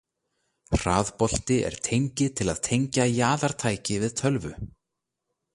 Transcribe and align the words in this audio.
Hraðbolti 0.77 1.57
er 1.67 1.75
tengi 1.89 2.27
til 2.41 2.49
að 2.55 2.63
tengja 2.71 3.07
jaðartæki 3.21 4.03
við 4.07 4.21
tölvu. 4.23 4.55